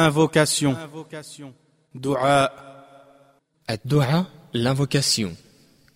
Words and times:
Invocation. 0.00 0.76
Dua. 1.92 2.52
Ad-du'a, 3.66 4.28
l'invocation, 4.54 5.34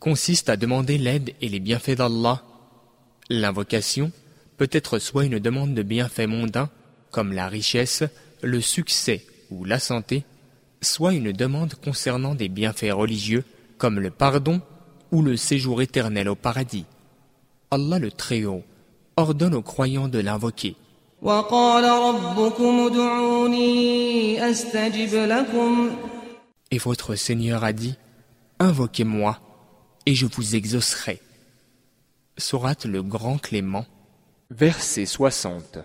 consiste 0.00 0.48
à 0.48 0.56
demander 0.56 0.98
l'aide 0.98 1.34
et 1.40 1.48
les 1.48 1.60
bienfaits 1.60 1.98
d'Allah. 1.98 2.42
L'invocation 3.30 4.10
peut 4.56 4.68
être 4.72 4.98
soit 4.98 5.24
une 5.24 5.38
demande 5.38 5.74
de 5.74 5.84
bienfaits 5.84 6.26
mondains, 6.26 6.68
comme 7.12 7.32
la 7.32 7.46
richesse, 7.46 8.02
le 8.42 8.60
succès 8.60 9.24
ou 9.50 9.64
la 9.64 9.78
santé, 9.78 10.24
soit 10.80 11.12
une 11.12 11.30
demande 11.30 11.74
concernant 11.76 12.34
des 12.34 12.48
bienfaits 12.48 12.90
religieux, 12.90 13.44
comme 13.78 14.00
le 14.00 14.10
pardon 14.10 14.60
ou 15.12 15.22
le 15.22 15.36
séjour 15.36 15.80
éternel 15.80 16.28
au 16.28 16.34
paradis. 16.34 16.86
Allah 17.70 18.00
le 18.00 18.10
Très-Haut 18.10 18.64
ordonne 19.16 19.54
aux 19.54 19.62
croyants 19.62 20.08
de 20.08 20.18
l'invoquer. 20.18 20.74
Et 26.72 26.78
votre 26.78 27.14
Seigneur 27.14 27.62
a 27.62 27.72
dit, 27.72 27.94
Invoquez-moi, 28.58 29.38
et 30.04 30.16
je 30.16 30.26
vous 30.26 30.56
exaucerai. 30.56 31.20
Sourate 32.36 32.86
le 32.86 33.04
Grand 33.04 33.38
Clément, 33.38 33.86
verset 34.50 35.06
60. 35.06 35.78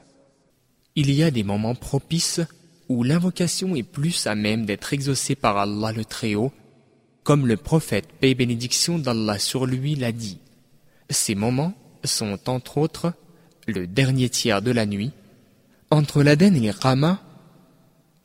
Il 0.96 1.12
y 1.12 1.22
a 1.22 1.30
des 1.30 1.44
moments 1.44 1.76
propices 1.76 2.42
où 2.90 3.04
l'invocation 3.04 3.76
est 3.76 3.84
plus 3.84 4.26
à 4.26 4.34
même 4.34 4.66
d'être 4.66 4.92
exaucée 4.92 5.36
par 5.36 5.58
Allah 5.58 5.92
le 5.92 6.04
Très-Haut, 6.04 6.52
comme 7.24 7.46
le 7.46 7.58
prophète 7.58 8.08
Paix 8.20 8.34
Bénédiction 8.34 8.98
d'Allah 8.98 9.38
sur 9.38 9.68
lui 9.68 9.94
l'a 9.94 10.12
dit. 10.12 10.40
Ces 11.12 11.36
moments 11.36 11.76
sont 12.04 12.50
entre 12.50 12.80
autres 12.80 13.14
le 13.68 13.86
dernier 13.86 14.30
tiers 14.30 14.64
de 14.64 14.72
la 14.72 14.88
nuit, 14.88 15.12
entre 15.92 16.24
l'Aden 16.24 16.56
et 16.56 16.60
l'Iqama, 16.60 17.22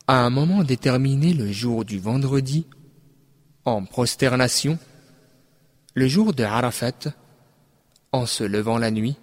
à 0.07 0.25
un 0.25 0.29
moment 0.29 0.63
déterminé 0.63 1.33
le 1.33 1.51
jour 1.51 1.85
du 1.85 1.99
vendredi, 1.99 2.65
en 3.65 3.85
prosternation, 3.85 4.77
le 5.93 6.07
jour 6.07 6.33
de 6.33 6.43
Arafat, 6.43 7.13
en 8.11 8.25
se 8.25 8.43
levant 8.43 8.77
la 8.77 8.91
nuit, 8.91 9.15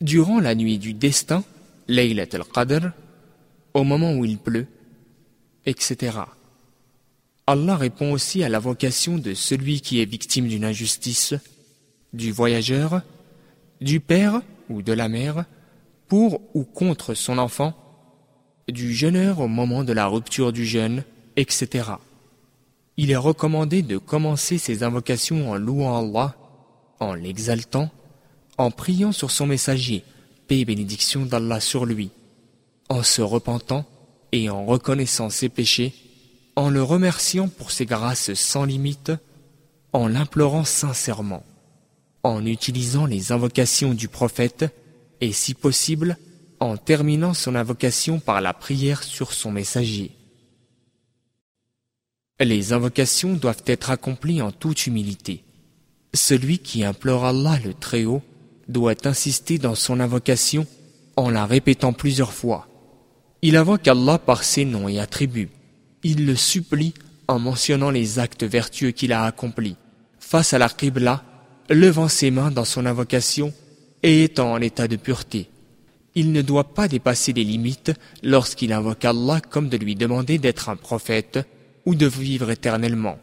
durant 0.00 0.40
la 0.40 0.54
nuit 0.54 0.78
du 0.78 0.94
destin, 0.94 1.42
Laylat 1.88 2.28
al-Qadr, 2.32 2.92
au 3.74 3.84
moment 3.84 4.12
où 4.12 4.24
il 4.24 4.38
pleut, 4.38 4.66
etc. 5.66 6.18
Allah 7.46 7.76
répond 7.76 8.12
aussi 8.12 8.44
à 8.44 8.48
la 8.48 8.58
vocation 8.58 9.18
de 9.18 9.34
celui 9.34 9.80
qui 9.80 10.00
est 10.00 10.04
victime 10.04 10.46
d'une 10.46 10.64
injustice, 10.64 11.34
du 12.12 12.32
voyageur, 12.32 13.02
du 13.80 13.98
père 13.98 14.42
ou 14.68 14.82
de 14.82 14.92
la 14.92 15.08
mère, 15.08 15.44
pour 16.10 16.40
ou 16.54 16.64
contre 16.64 17.14
son 17.14 17.38
enfant, 17.38 17.72
du 18.68 18.92
jeûneur 18.92 19.38
au 19.38 19.46
moment 19.46 19.84
de 19.84 19.92
la 19.92 20.08
rupture 20.08 20.52
du 20.52 20.66
jeûne, 20.66 21.04
etc. 21.36 21.92
Il 22.96 23.12
est 23.12 23.16
recommandé 23.16 23.82
de 23.82 23.96
commencer 23.96 24.58
ses 24.58 24.82
invocations 24.82 25.52
en 25.52 25.54
louant 25.54 25.96
Allah, 25.96 26.34
en 26.98 27.14
l'exaltant, 27.14 27.90
en 28.58 28.72
priant 28.72 29.12
sur 29.12 29.30
son 29.30 29.46
messager, 29.46 30.02
paix 30.48 30.58
et 30.58 30.64
bénédiction 30.64 31.24
d'Allah 31.26 31.60
sur 31.60 31.86
lui, 31.86 32.10
en 32.88 33.04
se 33.04 33.22
repentant 33.22 33.84
et 34.32 34.50
en 34.50 34.66
reconnaissant 34.66 35.30
ses 35.30 35.48
péchés, 35.48 35.94
en 36.56 36.70
le 36.70 36.82
remerciant 36.82 37.46
pour 37.46 37.70
ses 37.70 37.86
grâces 37.86 38.34
sans 38.34 38.64
limite, 38.64 39.12
en 39.92 40.08
l'implorant 40.08 40.64
sincèrement, 40.64 41.44
en 42.24 42.44
utilisant 42.44 43.06
les 43.06 43.30
invocations 43.30 43.94
du 43.94 44.08
prophète 44.08 44.74
et 45.20 45.32
si 45.32 45.54
possible 45.54 46.16
en 46.60 46.76
terminant 46.76 47.34
son 47.34 47.54
invocation 47.54 48.20
par 48.20 48.40
la 48.40 48.52
prière 48.52 49.02
sur 49.02 49.32
son 49.32 49.50
messager. 49.50 50.12
Les 52.38 52.72
invocations 52.72 53.34
doivent 53.34 53.62
être 53.66 53.90
accomplies 53.90 54.42
en 54.42 54.50
toute 54.50 54.86
humilité. 54.86 55.44
Celui 56.14 56.58
qui 56.58 56.84
implore 56.84 57.24
Allah 57.24 57.58
le 57.64 57.74
Très-Haut 57.74 58.22
doit 58.68 59.06
insister 59.06 59.58
dans 59.58 59.74
son 59.74 60.00
invocation 60.00 60.66
en 61.16 61.28
la 61.28 61.44
répétant 61.46 61.92
plusieurs 61.92 62.32
fois. 62.32 62.66
Il 63.42 63.56
invoque 63.56 63.88
Allah 63.88 64.18
par 64.18 64.42
ses 64.42 64.64
noms 64.64 64.88
et 64.88 65.00
attributs. 65.00 65.50
Il 66.02 66.26
le 66.26 66.36
supplie 66.36 66.94
en 67.28 67.38
mentionnant 67.38 67.90
les 67.90 68.18
actes 68.18 68.44
vertueux 68.44 68.90
qu'il 68.90 69.12
a 69.12 69.24
accomplis. 69.24 69.76
Face 70.18 70.52
à 70.52 70.58
la 70.58 70.68
Qibla, 70.68 71.24
levant 71.68 72.08
ses 72.08 72.30
mains 72.30 72.50
dans 72.50 72.64
son 72.64 72.86
invocation 72.86 73.52
et 74.02 74.24
étant 74.24 74.52
en 74.52 74.60
état 74.60 74.88
de 74.88 74.96
pureté. 74.96 75.48
Il 76.14 76.32
ne 76.32 76.42
doit 76.42 76.74
pas 76.74 76.88
dépasser 76.88 77.32
les 77.32 77.44
limites 77.44 77.92
lorsqu'il 78.22 78.72
invoque 78.72 79.04
Allah 79.04 79.40
comme 79.40 79.68
de 79.68 79.76
lui 79.76 79.94
demander 79.94 80.38
d'être 80.38 80.68
un 80.68 80.76
prophète 80.76 81.38
ou 81.86 81.94
de 81.94 82.06
vivre 82.06 82.50
éternellement. 82.50 83.18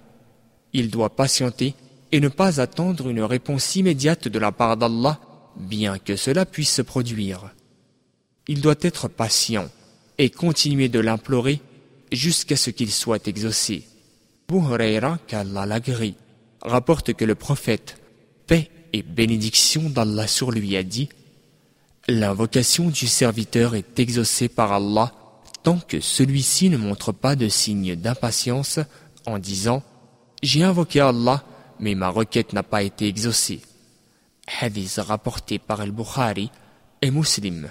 Il 0.73 0.89
doit 0.89 1.15
patienter 1.15 1.73
et 2.11 2.19
ne 2.19 2.29
pas 2.29 2.61
attendre 2.61 3.09
une 3.09 3.21
réponse 3.21 3.75
immédiate 3.75 4.27
de 4.27 4.39
la 4.39 4.51
part 4.51 4.77
d'Allah, 4.77 5.19
bien 5.57 5.97
que 5.99 6.15
cela 6.15 6.45
puisse 6.45 6.73
se 6.73 6.81
produire. 6.81 7.51
Il 8.47 8.61
doit 8.61 8.75
être 8.81 9.09
patient 9.09 9.69
et 10.17 10.29
continuer 10.29 10.87
de 10.87 10.99
l'implorer 10.99 11.59
jusqu'à 12.11 12.55
ce 12.55 12.69
qu'il 12.69 12.91
soit 12.91 13.27
exaucé. 13.27 13.83
Huraira, 14.49 15.19
qu'Allah 15.27 15.79
rapporte 16.61 17.13
que 17.13 17.25
le 17.25 17.35
prophète, 17.35 17.97
paix 18.47 18.69
et 18.93 19.03
bénédiction 19.03 19.89
d'Allah 19.89 20.27
sur 20.27 20.51
lui 20.51 20.75
a 20.75 20.83
dit 20.83 21.09
L'invocation 22.07 22.89
du 22.89 23.07
serviteur 23.07 23.75
est 23.75 23.99
exaucée 23.99 24.47
par 24.47 24.71
Allah 24.71 25.13
tant 25.63 25.79
que 25.79 25.99
celui-ci 25.99 26.69
ne 26.69 26.77
montre 26.77 27.11
pas 27.11 27.35
de 27.35 27.49
signe 27.49 27.95
d'impatience 27.95 28.79
en 29.25 29.39
disant 29.39 29.83
J'ai 30.41 30.63
invoqué 30.63 31.01
Allah, 31.01 31.43
mais 31.79 31.95
ma 31.95 32.09
requête 32.09 32.53
n'a 32.53 32.63
pas 32.63 32.83
été 32.83 33.07
exaucée. 33.07 33.61
Hadith 34.61 34.99
rapporté 34.99 35.59
par 35.59 35.81
Al-Bukhari 35.81 36.49
et 37.01 37.11
Muslim. 37.11 37.69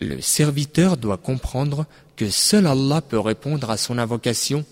Le 0.00 0.20
serviteur 0.20 0.98
doit 0.98 1.16
comprendre 1.16 1.86
que 2.16 2.28
seul 2.28 2.66
Allah 2.66 3.00
peut 3.00 3.18
répondre 3.18 3.70
à 3.70 3.76
son 3.76 3.96
invocation 3.96 4.66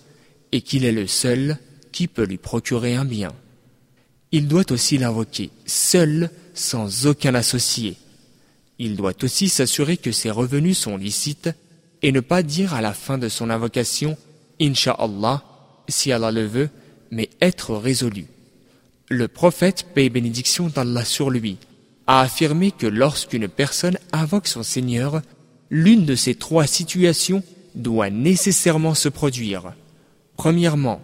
et 0.51 0.61
qu'il 0.61 0.85
est 0.85 0.91
le 0.91 1.07
seul 1.07 1.57
qui 1.91 2.07
peut 2.07 2.25
lui 2.25 2.37
procurer 2.37 2.95
un 2.95 3.05
bien. 3.05 3.33
Il 4.33 4.47
doit 4.47 4.71
aussi 4.71 4.97
l'invoquer 4.97 5.51
seul 5.67 6.31
sans 6.55 7.05
aucun 7.05 7.35
associé. 7.35 7.95
Il 8.79 8.95
doit 8.95 9.13
aussi 9.23 9.47
s'assurer 9.47 9.95
que 9.95 10.11
ses 10.11 10.31
revenus 10.31 10.79
sont 10.79 10.97
licites 10.97 11.51
et 12.01 12.11
ne 12.11 12.19
pas 12.19 12.41
dire 12.41 12.73
à 12.73 12.81
la 12.81 12.93
fin 12.93 13.19
de 13.19 13.29
son 13.29 13.51
invocation 13.51 14.17
Inch'Allah, 14.59 15.43
si 15.87 16.11
Allah 16.11 16.31
le 16.31 16.47
veut, 16.47 16.69
mais 17.11 17.29
être 17.41 17.75
résolu. 17.75 18.25
Le 19.07 19.27
prophète, 19.27 19.85
paix 19.93 20.05
et 20.05 20.09
bénédiction 20.09 20.67
d'Allah 20.67 21.05
sur 21.05 21.29
lui, 21.29 21.57
a 22.07 22.21
affirmé 22.21 22.71
que 22.71 22.87
lorsqu'une 22.87 23.47
personne 23.47 23.99
invoque 24.13 24.47
son 24.47 24.63
Seigneur, 24.63 25.21
l'une 25.69 26.05
de 26.05 26.15
ces 26.15 26.33
trois 26.33 26.65
situations 26.65 27.43
doit 27.75 28.09
nécessairement 28.09 28.95
se 28.95 29.09
produire. 29.09 29.73
Premièrement, 30.37 31.03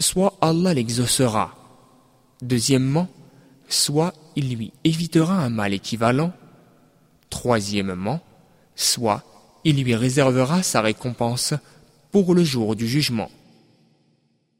soit 0.00 0.36
Allah 0.40 0.74
l'exaucera. 0.74 1.57
Deuxièmement, 2.42 3.08
soit 3.68 4.14
il 4.36 4.54
lui 4.54 4.72
évitera 4.84 5.34
un 5.34 5.50
mal 5.50 5.72
équivalent. 5.74 6.32
Troisièmement, 7.30 8.20
soit 8.76 9.24
il 9.64 9.82
lui 9.82 9.94
réservera 9.94 10.62
sa 10.62 10.80
récompense 10.80 11.54
pour 12.10 12.34
le 12.34 12.44
jour 12.44 12.76
du 12.76 12.86
jugement. 12.86 13.30